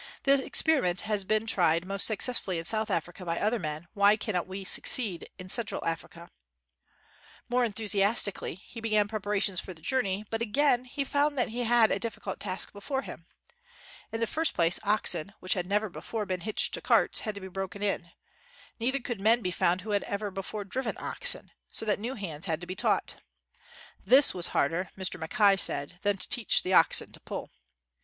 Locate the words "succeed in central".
4.65-5.85